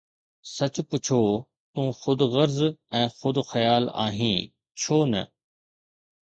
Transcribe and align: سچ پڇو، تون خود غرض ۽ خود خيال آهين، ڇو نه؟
سچ 0.55 0.75
پڇو، 0.89 1.21
تون 1.73 1.87
خود 1.99 2.19
غرض 2.33 2.57
۽ 3.01 3.03
خود 3.17 3.35
خيال 3.51 3.83
آهين، 4.07 4.49
ڇو 4.81 4.99
نه؟ 5.13 5.23